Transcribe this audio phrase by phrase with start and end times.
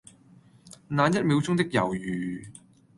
[0.87, 2.51] 那一秒鐘的猶豫